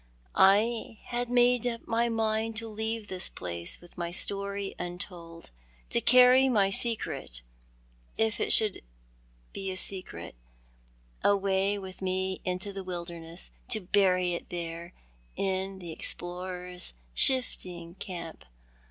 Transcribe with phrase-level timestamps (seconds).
[0.33, 5.51] I had made up my mind to leave this place with my story untold;
[5.91, 7.43] to carry my secret—
[8.17, 8.81] if it should
[9.53, 10.33] be a secret—
[11.23, 12.15] away with Ill the Pine Wood.
[12.15, 14.93] lor me into the ^viklerness, to bury it there
[15.35, 18.43] in the explorer's shifting camp.